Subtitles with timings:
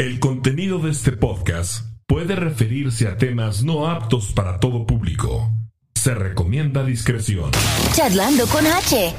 [0.00, 5.52] El contenido de este podcast puede referirse a temas no aptos para todo público.
[5.94, 7.50] Se recomienda discreción.
[7.92, 9.12] Charlando con H.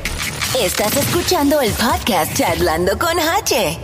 [0.59, 3.77] Estás escuchando el podcast Charlando con H.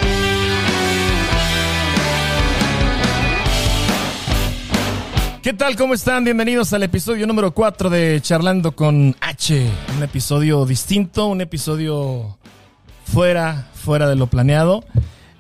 [5.44, 5.76] ¿Qué tal?
[5.76, 6.24] ¿Cómo están?
[6.24, 9.70] Bienvenidos al episodio número 4 de Charlando con H.
[9.96, 12.40] Un episodio distinto, un episodio
[13.06, 14.84] fuera, fuera de lo planeado.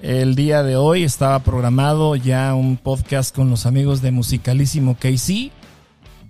[0.01, 5.51] El día de hoy estaba programado ya un podcast con los amigos de Musicalísimo KC.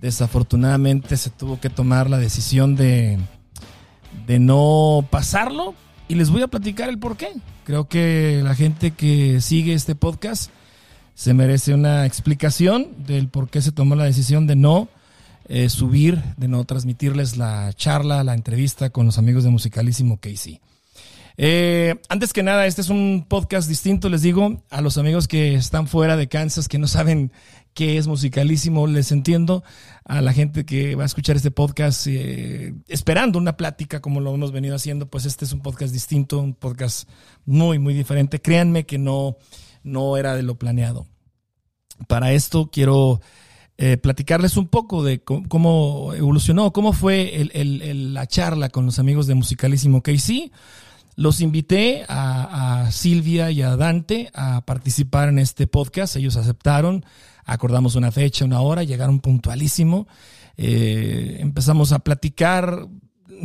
[0.00, 3.18] Desafortunadamente se tuvo que tomar la decisión de,
[4.26, 5.74] de no pasarlo
[6.08, 7.28] y les voy a platicar el por qué.
[7.64, 10.50] Creo que la gente que sigue este podcast
[11.14, 14.88] se merece una explicación del por qué se tomó la decisión de no
[15.46, 20.58] eh, subir, de no transmitirles la charla, la entrevista con los amigos de Musicalísimo KC.
[21.40, 25.54] Eh, antes que nada, este es un podcast distinto, les digo, a los amigos que
[25.54, 27.30] están fuera de Kansas, que no saben
[27.74, 29.62] qué es musicalísimo, les entiendo.
[30.04, 34.34] A la gente que va a escuchar este podcast eh, esperando una plática como lo
[34.34, 37.08] hemos venido haciendo, pues este es un podcast distinto, un podcast
[37.46, 38.40] muy, muy diferente.
[38.40, 39.36] Créanme que no,
[39.84, 41.06] no era de lo planeado.
[42.08, 43.20] Para esto quiero
[43.76, 49.36] eh, platicarles un poco de cómo, evolucionó, cómo fue la charla con los amigos de
[49.36, 50.50] Musicalísimo KC.
[51.18, 56.14] Los invité a, Silvia y a Dante a participar en este podcast.
[56.14, 57.04] Ellos aceptaron,
[57.44, 60.06] acordamos una fecha, una hora, llegaron puntualísimo.
[60.56, 62.86] Eh, empezamos a platicar.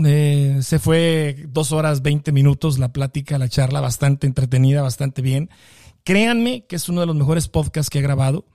[0.06, 5.50] Eh, se fue dos horas, veinte minutos la plática, la charla, bastante entretenida, bastante bien.
[6.04, 8.46] Créanme que es uno de los mejores podcasts que he grabado.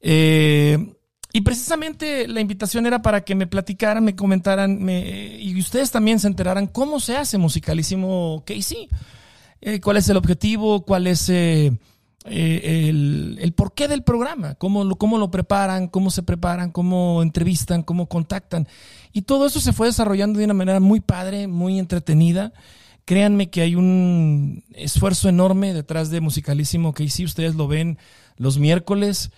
[0.00, 0.94] Eh,
[1.36, 6.18] y precisamente la invitación era para que me platicaran, me comentaran me, y ustedes también
[6.18, 8.88] se enteraran cómo se hace Musicalísimo Casey.
[9.60, 11.78] Eh, cuál es el objetivo, cuál es eh,
[12.24, 17.82] eh, el, porqué del programa, cómo lo, cómo lo preparan, cómo se preparan, cómo entrevistan,
[17.82, 18.66] cómo contactan.
[19.12, 22.54] Y todo eso se fue desarrollando de una manera muy padre, muy entretenida.
[23.04, 27.26] Créanme que hay un esfuerzo enorme detrás de Musicalísimo Casey.
[27.26, 27.98] Ustedes lo ven
[28.38, 29.30] los miércoles.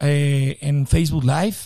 [0.00, 1.56] Eh, en Facebook Live.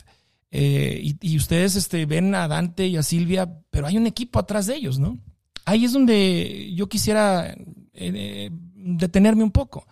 [0.50, 4.66] Eh, y, ustedes este, ven a Dante y a Silvia, pero hay un equipo atrás
[4.66, 5.18] de ellos, ¿no?
[5.64, 7.56] Ahí es donde yo quisiera
[7.92, 9.86] eh, detenerme un poco.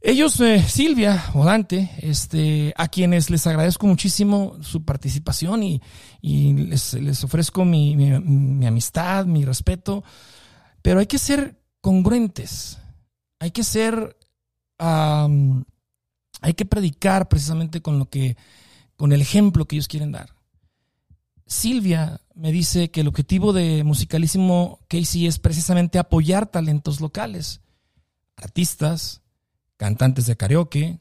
[0.00, 5.80] Ellos, Silvia o Dante, este, a quienes les agradezco muchísimo su participación y,
[6.22, 10.02] les, ofrezco mi, amistad, mi respeto,
[10.80, 12.78] pero hay que ser congruentes,
[13.38, 14.16] hay que ser
[16.40, 18.36] hay que predicar precisamente con lo que,
[18.96, 20.34] con el ejemplo que ellos quieren dar.
[21.46, 27.60] Silvia me dice que el objetivo de Musicalísimo Casey es precisamente apoyar talentos locales,
[28.36, 29.22] artistas,
[29.76, 31.00] cantantes de karaoke,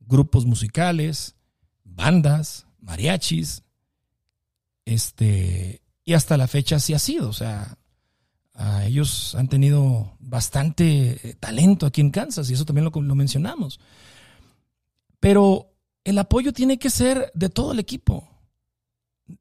[0.00, 1.34] grupos musicales,
[1.84, 3.64] bandas, mariachis,
[4.84, 7.76] este, y hasta la fecha así ha sido, o sea,
[8.84, 13.78] ellos han tenido bastante talento aquí en Kansas y eso también lo mencionamos.
[15.20, 15.72] Pero
[16.04, 18.28] el apoyo tiene que ser de todo el equipo,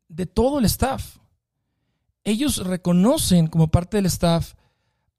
[0.07, 1.17] de todo el staff.
[2.23, 4.53] Ellos reconocen como parte del staff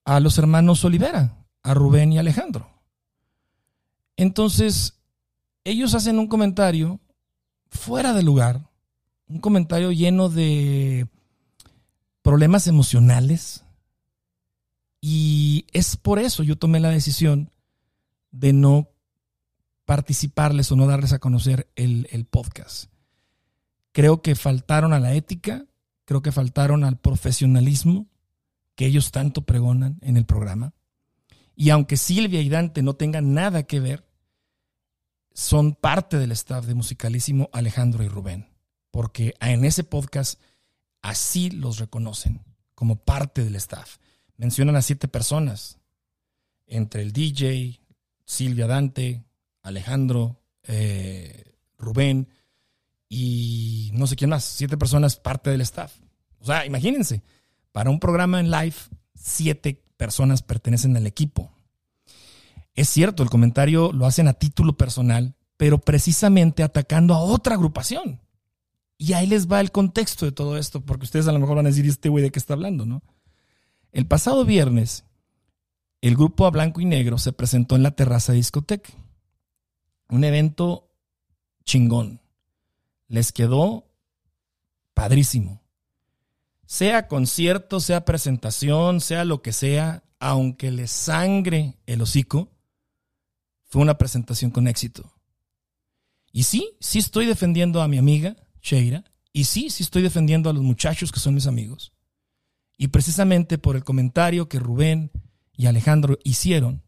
[0.04, 2.68] a los hermanos Olivera, a Rubén y Alejandro.
[4.16, 4.98] Entonces,
[5.64, 7.00] ellos hacen un comentario
[7.70, 8.68] fuera de lugar,
[9.26, 11.06] un comentario lleno de
[12.22, 13.64] problemas emocionales.
[15.00, 17.52] Y es por eso yo tomé la decisión
[18.30, 18.88] de no
[19.88, 22.92] participarles o no darles a conocer el, podcast.
[23.92, 25.64] Creo que faltaron a la ética,
[26.04, 28.06] creo que faltaron al profesionalismo
[28.74, 30.74] que ellos tanto pregonan en el programa.
[31.56, 34.06] Y aunque Silvia y Dante no tengan nada que ver,
[35.32, 38.50] son parte del staff de Musicalísimo Alejandro y Rubén,
[38.90, 40.38] porque en ese podcast
[41.00, 42.44] así los reconocen
[42.74, 43.96] como parte del staff.
[44.36, 45.78] Mencionan a siete personas,
[46.66, 47.80] entre el DJ,
[48.26, 49.24] Silvia Dante,
[49.62, 52.28] Alejandro, eh, Rubén
[53.08, 55.92] y no sé quién más, siete personas parte del staff.
[56.40, 57.22] O sea, imagínense,
[57.72, 58.74] para un programa en live,
[59.14, 61.50] siete personas pertenecen al equipo.
[62.74, 68.20] Es cierto, el comentario lo hacen a título personal, pero precisamente atacando a otra agrupación.
[68.98, 71.66] Y ahí les va el contexto de todo esto, porque ustedes a lo mejor van
[71.66, 73.02] a decir, este güey de qué está hablando, ¿no?
[73.90, 75.04] El pasado viernes,
[76.00, 78.90] el grupo a blanco y negro se presentó en la terraza de discoteca
[80.08, 80.90] un evento
[81.64, 82.20] chingón.
[83.08, 83.90] Les quedó
[84.94, 85.62] padrísimo.
[86.66, 92.52] Sea concierto, sea presentación, sea lo que sea, aunque les sangre el hocico,
[93.64, 95.12] fue una presentación con éxito.
[96.32, 99.04] Y sí, sí estoy defendiendo a mi amiga Sheira.
[99.32, 101.92] Y sí, sí estoy defendiendo a los muchachos que son mis amigos.
[102.76, 105.10] Y precisamente por el comentario que Rubén
[105.56, 106.82] y Alejandro hicieron,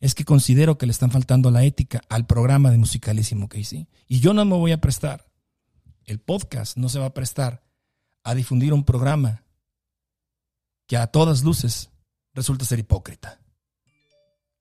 [0.00, 3.88] es que considero que le están faltando la ética al programa de Musicalísimo Casey.
[4.06, 5.30] Y yo no me voy a prestar,
[6.04, 7.64] el podcast no se va a prestar
[8.22, 9.44] a difundir un programa
[10.86, 11.90] que a todas luces
[12.32, 13.40] resulta ser hipócrita.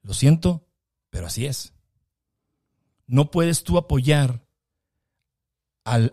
[0.01, 0.67] Lo siento,
[1.09, 1.73] pero así es.
[3.05, 4.45] No puedes tú apoyar
[5.85, 6.11] al,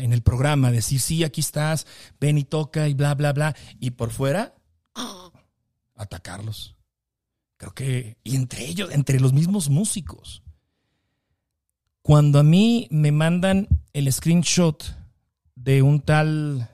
[0.00, 1.86] en el programa, decir, sí, aquí estás,
[2.20, 4.54] ven y toca y bla, bla, bla, y por fuera,
[5.96, 6.76] atacarlos.
[7.62, 10.42] Creo que, y entre ellos, entre los mismos músicos.
[12.02, 14.82] Cuando a mí me mandan el screenshot
[15.54, 16.68] de un tal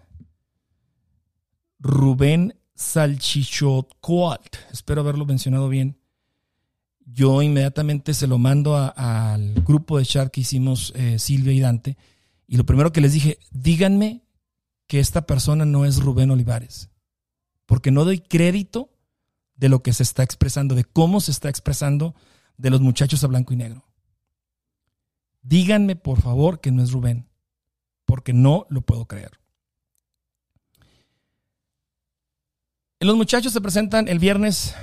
[1.78, 5.98] Rubén Salchichotcoalt, espero haberlo mencionado bien,
[7.04, 11.98] yo inmediatamente se lo mando al grupo de chat que hicimos eh, Silvia y Dante,
[12.46, 14.22] y lo primero que les dije, díganme
[14.86, 16.88] que esta persona no es Rubén Olivares,
[17.66, 18.88] porque no doy crédito
[19.58, 22.14] de lo que se está expresando, de cómo se está expresando
[22.56, 23.84] de los muchachos a blanco y negro.
[25.42, 27.28] Díganme, por favor, que no es Rubén,
[28.06, 29.38] porque no lo puedo creer.
[33.00, 34.74] Los muchachos se presentan el viernes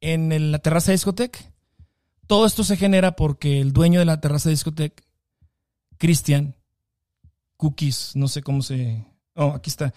[0.00, 1.38] en la terraza de discoteca.
[2.26, 5.02] Todo esto se genera porque el dueño de la terraza de discoteca,
[5.98, 6.56] Cristian
[7.56, 9.04] Cookies, no sé cómo se...
[9.34, 9.92] Oh, aquí está.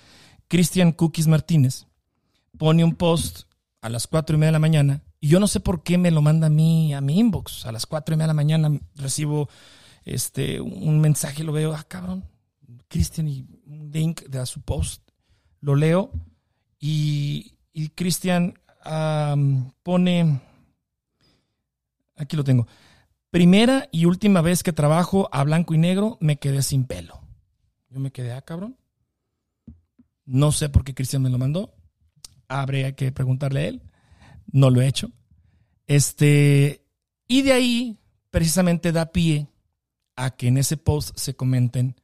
[0.47, 1.87] Cristian Cookies Martínez,
[2.57, 3.43] pone un post
[3.85, 6.09] a las cuatro y media de la mañana y yo no sé por qué me
[6.09, 7.67] lo manda a mí, a mi inbox.
[7.67, 9.47] A las cuatro y media de la mañana recibo
[10.05, 12.25] este, un mensaje, lo veo, ah, cabrón,
[12.87, 15.07] Cristian y un link de su post.
[15.61, 16.11] Lo leo
[16.79, 18.55] y, y Cristian
[19.83, 20.41] pone,
[22.15, 22.67] aquí lo tengo,
[23.29, 27.21] primera y última vez que trabajo a blanco y negro, me quedé sin pelo.
[27.89, 28.77] Yo me quedé, ah, cabrón.
[30.25, 31.74] No sé por qué Cristian me lo mandó
[32.47, 33.81] habría que preguntarle a él.
[34.51, 35.11] No lo he hecho.
[35.87, 36.85] Este,
[37.27, 37.99] y de ahí
[38.31, 39.47] precisamente da pie
[40.15, 41.95] a que en ese post se comenten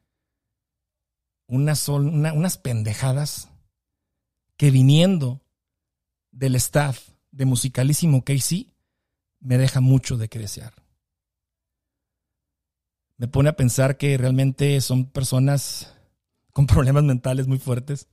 [1.47, 3.49] unas, pendejadas
[4.55, 5.41] que viniendo
[6.31, 8.73] del staff de Musicalísimo Casey
[9.39, 10.73] me deja mucho de que desear.
[13.17, 15.93] Me pone a pensar que realmente son personas
[16.53, 18.07] con problemas mentales muy fuertes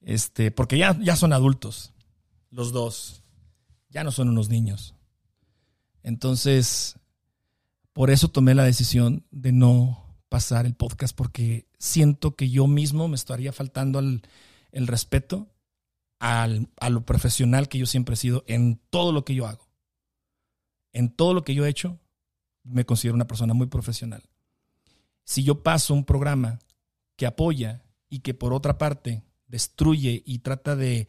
[0.00, 1.92] este, porque ya, ya son adultos,
[2.50, 3.22] los dos.
[3.88, 4.94] Ya no son unos niños.
[6.02, 6.96] Entonces,
[7.92, 13.08] por eso tomé la decisión de no pasar el podcast, porque siento que yo mismo
[13.08, 14.22] me estaría faltando al,
[14.70, 15.48] el respeto
[16.20, 19.68] al, a lo profesional que yo siempre he sido en todo lo que yo hago.
[20.92, 21.98] En todo lo que yo he hecho,
[22.62, 24.22] me considero una persona muy profesional.
[25.24, 26.58] Si yo paso un programa
[27.16, 31.08] que apoya y que por otra parte destruye y trata de,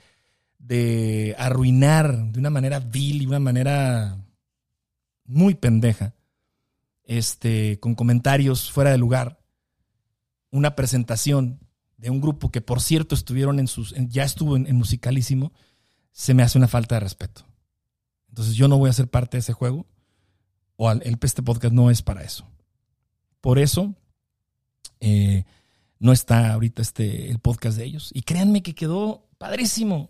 [0.57, 4.17] de arruinar de una manera vil y una manera
[5.25, 6.13] muy pendeja,
[7.03, 9.39] este, con comentarios fuera de lugar,
[10.49, 11.59] una presentación
[11.97, 15.53] de un grupo que por cierto estuvieron en sus, ya estuvo en, musicalísimo,
[16.11, 17.45] se me hace una falta de respeto.
[18.29, 19.86] Entonces yo no voy a ser parte de ese juego,
[20.75, 22.48] o el, este podcast no es para eso.
[23.39, 23.95] Por eso,
[25.00, 25.45] eh,
[26.01, 28.10] no está ahorita este, el podcast de ellos.
[28.13, 30.10] Y créanme que quedó padrísimo.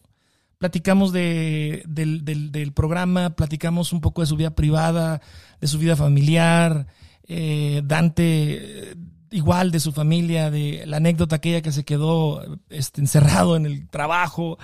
[0.57, 5.21] Platicamos de, del, programa, platicamos un poco de su vida privada,
[5.59, 6.87] de su vida familiar.
[7.27, 8.95] Eh, Dante,
[9.31, 13.89] igual de su familia, de la anécdota aquella que se quedó este, encerrado en el
[13.89, 14.59] trabajo.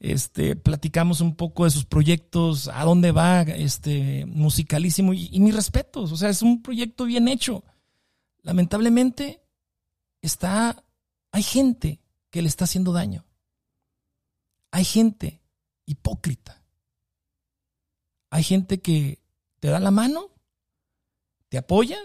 [0.00, 5.54] Este, platicamos un poco de sus proyectos, a dónde va, este, musicalísimo y, y mis
[5.54, 6.10] respetos.
[6.10, 7.62] O sea, es un proyecto bien hecho.
[8.42, 9.41] Lamentablemente,
[10.22, 10.84] está,
[11.32, 12.00] hay gente
[12.30, 13.26] que le está haciendo daño.
[14.70, 15.42] Hay gente
[15.84, 16.62] hipócrita.
[18.30, 19.20] Hay gente que
[19.60, 20.30] te da la mano,
[21.50, 21.98] te apoya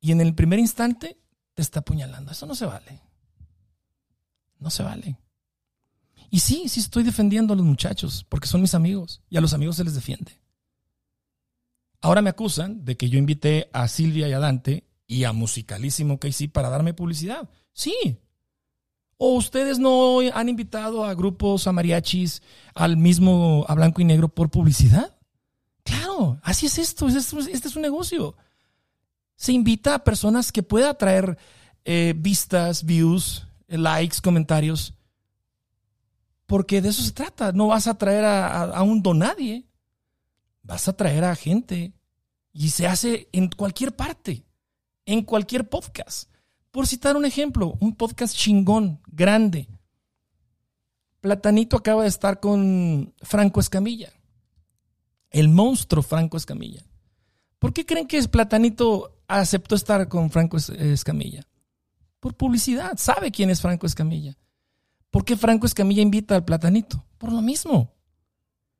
[0.00, 1.18] y en el primer instante
[1.54, 2.32] te está apuñalando.
[2.32, 3.00] Eso no se vale.
[4.58, 5.18] No se vale.
[6.30, 9.54] Y sí, sí estoy defendiendo a los muchachos porque son mis amigos y a los
[9.54, 10.38] amigos se les defiende.
[12.02, 16.20] Ahora me acusan de que yo invité a Silvia y a Dante y a Musicalísimo
[16.30, 17.50] sí para darme publicidad.
[17.72, 18.16] Sí.
[19.16, 22.42] ¿O ustedes no han invitado a grupos, a mariachis,
[22.74, 25.18] al mismo, a blanco y negro por publicidad?
[25.82, 28.36] Claro, así es esto, este es un negocio.
[29.34, 31.36] Se invita a personas que pueda traer
[31.84, 34.94] eh, vistas, views, likes, comentarios,
[36.46, 37.50] porque de eso se trata.
[37.50, 39.66] No vas a traer a, a un donadie.
[40.62, 41.94] vas a traer a gente.
[42.52, 44.44] Y se hace en cualquier parte,
[45.12, 46.30] en cualquier podcast.
[46.70, 49.68] Por citar un ejemplo, un podcast chingón, grande.
[51.20, 54.12] Platanito acaba de estar con Franco Escamilla.
[55.30, 56.84] El monstruo Franco Escamilla.
[57.58, 61.44] ¿Por qué creen que Platanito aceptó estar con Franco Escamilla?
[62.20, 62.96] Por publicidad.
[62.96, 64.38] Sabe quién es Franco Escamilla.
[65.10, 67.04] ¿Por qué Franco Escamilla invita al Platanito?
[67.18, 67.92] Por lo mismo.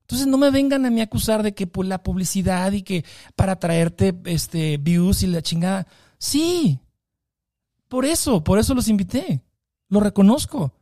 [0.03, 3.59] Entonces no me vengan a mí acusar de que por la publicidad y que para
[3.59, 5.87] traerte este, views y la chingada.
[6.21, 6.79] Sí,
[7.89, 9.43] por eso, por eso los invité.
[9.89, 10.75] Lo reconozco.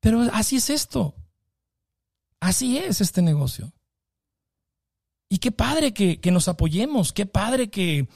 [0.00, 1.14] Pero así es esto.
[2.38, 3.72] Así es este negocio.
[5.28, 8.06] Y qué padre que, nos apoyemos, qué padre que,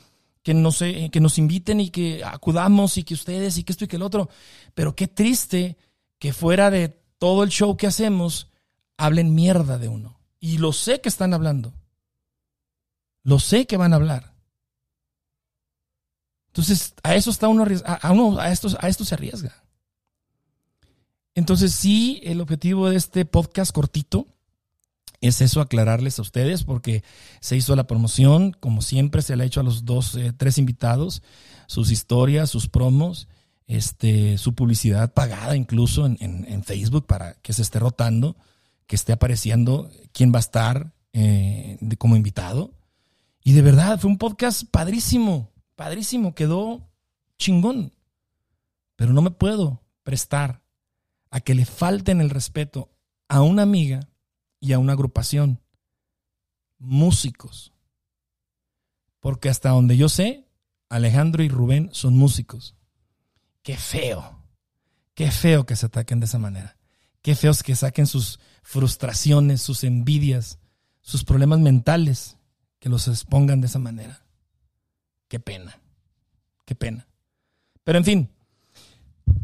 [0.45, 3.85] que, nos, eh, que nos inviten y que acudamos y que ustedes y que esto
[3.85, 4.31] y que el otro.
[4.73, 5.77] Pero qué triste
[6.21, 8.49] que fuera de todo el show que hacemos,
[8.97, 10.21] hablen mierda de uno.
[10.39, 11.75] Y lo sé que están hablando.
[13.25, 14.31] Lo sé que van a hablar.
[16.50, 19.62] Entonces, a eso está uno, a, uno, a esto, a esto se arriesga.
[21.37, 24.26] Entonces, sí, el objetivo de este podcast cortito
[25.21, 27.04] es eso, aclararles a ustedes, porque
[27.40, 30.59] se hizo la promoción, como siempre se le ha hecho a los dos, eh, tres
[30.59, 31.23] invitados,
[31.69, 33.28] sus historias, sus promos,
[33.66, 38.37] este, su publicidad pagada incluso en, Facebook para que se esté rotando,
[38.88, 42.73] que esté apareciendo quién va a estar eh, como invitado.
[43.45, 45.50] Y de verdad, fue un podcast padrísimo
[45.81, 46.91] padrísimo, quedó
[47.39, 47.95] chingón.
[48.97, 50.63] Pero no me puedo prestar
[51.31, 52.91] a que le falten el respeto
[53.29, 54.01] a una amiga
[54.61, 55.63] y a una agrupación.
[56.77, 57.73] Músicos.
[59.21, 60.51] Porque hasta donde yo sé,
[60.91, 62.77] Alejandro y Rubén son músicos.
[63.63, 64.39] Qué feo.
[65.15, 66.77] Qué feo que se ataquen de esa manera.
[67.23, 70.59] Qué feos que saquen sus frustraciones, sus envidias,
[71.01, 72.37] sus problemas mentales,
[72.81, 74.27] que los expongan de esa manera.
[75.31, 75.79] Qué pena,
[76.67, 77.07] qué pena.
[77.85, 78.29] Pero en fin,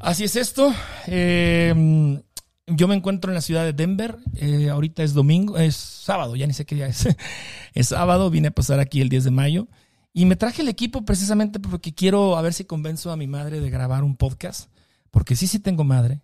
[0.01, 0.75] así es esto.
[1.07, 2.21] Em,
[2.67, 4.17] yo me encuentro en la ciudad de Denver.
[4.35, 7.07] Eh, ahorita es domingo, es sábado, ya ni sé qué día es.
[7.75, 9.69] es sábado, vine a pasar aquí el 10 de mayo.
[10.13, 13.61] Y me traje el equipo precisamente porque quiero a ver si convenzo a mi madre
[13.61, 14.69] de grabar un podcast.
[15.13, 16.21] Porque sí, sí tengo madre.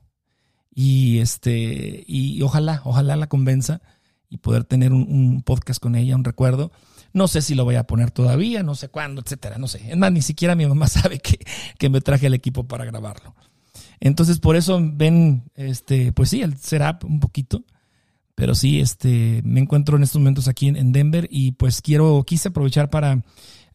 [0.74, 3.80] Y este, y ojalá, ojalá la convenza
[4.28, 6.72] y poder tener un podcast con ella, un recuerdo.
[7.12, 9.90] No sé si lo voy a poner todavía, no sé cuándo, etcétera, no sé.
[9.90, 11.38] Es más, ni siquiera mi mamá sabe que,
[11.78, 13.34] que me traje el equipo para grabarlo.
[14.00, 17.64] Entonces, por eso ven, este, pues sí, el setup un poquito.
[18.34, 22.48] Pero sí, este, me encuentro en estos momentos aquí en, Denver y pues quiero, quise
[22.48, 23.22] aprovechar para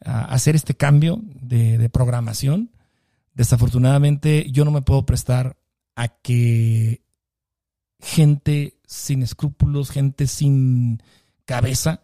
[0.03, 2.71] hacer este cambio de, de programación.
[3.33, 5.57] Desafortunadamente, yo no me puedo prestar
[5.95, 7.03] a que
[7.99, 11.01] gente sin escrúpulos, gente sin
[11.45, 12.01] cabeza,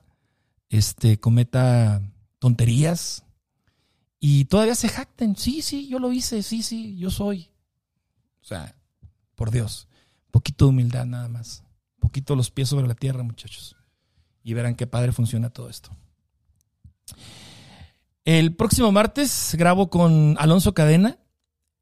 [0.73, 2.01] este, cometa
[2.39, 3.23] tonterías
[4.19, 5.35] y todavía se jacten.
[5.35, 7.51] Sí, sí, yo lo hice, sí, sí, yo soy.
[8.41, 8.75] O sea,
[9.35, 9.87] por Dios,
[10.31, 11.63] poquito de humildad nada más.
[11.99, 13.75] Poquito los pies sobre la tierra, muchachos.
[14.43, 15.91] Y verán qué padre funciona todo esto.
[18.25, 21.19] El próximo martes grabo con Alonso Cadena,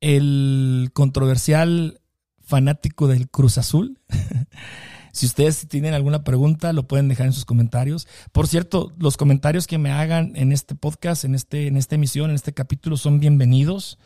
[0.01, 2.01] el controversial
[2.41, 3.99] fanático del Cruz Azul.
[5.11, 8.07] Si ustedes tienen alguna pregunta, lo pueden dejar en sus comentarios.
[8.31, 12.29] Por cierto, los comentarios que me hagan en este podcast, en, este, en esta emisión,
[12.29, 13.97] en este capítulo, son bienvenidos.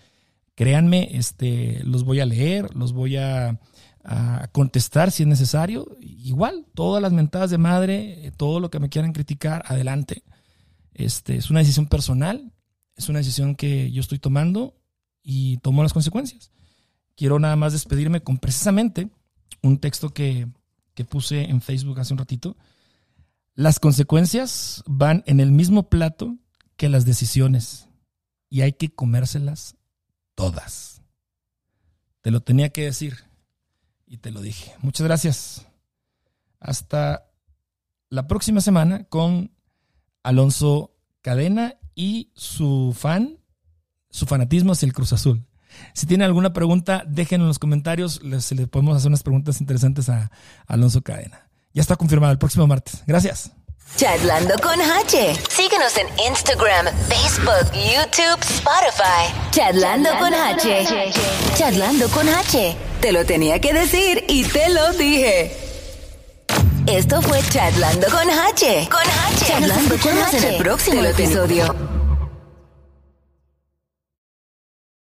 [0.55, 3.59] Créanme, este, los voy a leer, los voy a,
[4.51, 5.97] contestar si es necesario.
[5.99, 10.23] Igual, todas las mentadas de madre, todo lo que me quieran criticar, adelante.
[10.93, 12.53] Este, es una decisión personal,
[12.95, 14.75] es una decisión que yo estoy tomando
[15.23, 16.51] y tomo las consecuencias.
[17.15, 19.09] Quiero nada más despedirme con precisamente
[19.63, 20.47] un texto que
[20.95, 22.57] que puse en Facebook hace un ratito,
[23.53, 26.37] las consecuencias van en el mismo plato
[26.77, 27.87] que las decisiones
[28.49, 29.75] y hay que comérselas
[30.33, 31.01] todas.
[32.21, 33.25] Te lo tenía que decir
[34.07, 34.73] y te lo dije.
[34.81, 35.67] Muchas gracias.
[36.59, 37.29] Hasta
[38.09, 39.51] la próxima semana con
[40.23, 43.39] Alonso Cadena y su fan,
[44.09, 45.45] su fanatismo hacia el Cruz Azul.
[45.93, 48.21] Si tienen alguna pregunta, déjenlo en los comentarios.
[48.23, 50.31] Les, le podemos hacer unas preguntas interesantes a,
[50.67, 51.47] Alonso Cadena.
[51.73, 53.03] Ya está confirmado el próximo martes.
[53.05, 53.51] Gracias.
[53.97, 55.35] Chatlando con H.
[55.49, 59.51] Síguenos en Instagram, Facebook, YouTube, Spotify.
[59.51, 61.13] Chatlando, con H.
[61.55, 62.75] Chatlando con H.
[62.99, 65.55] Te lo tenía que decir y te lo dije.
[66.87, 68.89] Esto fue Chatlando con H.
[68.91, 69.45] Con H.
[69.45, 70.37] Chatlando con H.
[70.37, 71.94] en el próximo episodio.